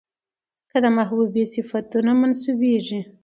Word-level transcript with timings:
که 0.69 0.77
د 0.83 0.85
محبوبې 0.97 1.43
صفتونه 1.53 2.11
منسوبېږي، 2.21 2.99